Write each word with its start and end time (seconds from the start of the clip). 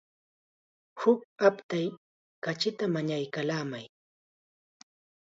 Huk 1.01 1.19
aptay 1.49 1.85
kachita 2.43 2.85
mañaykallamay. 2.93 3.85